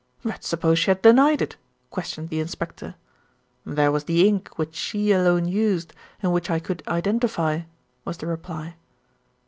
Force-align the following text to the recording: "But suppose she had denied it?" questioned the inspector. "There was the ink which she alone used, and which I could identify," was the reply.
"But 0.23 0.43
suppose 0.43 0.79
she 0.79 0.89
had 0.89 1.03
denied 1.03 1.43
it?" 1.43 1.57
questioned 1.91 2.29
the 2.29 2.39
inspector. 2.39 2.95
"There 3.67 3.91
was 3.91 4.05
the 4.05 4.27
ink 4.27 4.57
which 4.57 4.73
she 4.73 5.11
alone 5.11 5.45
used, 5.47 5.93
and 6.23 6.33
which 6.33 6.49
I 6.49 6.57
could 6.57 6.81
identify," 6.87 7.61
was 8.03 8.17
the 8.17 8.25
reply. 8.25 8.77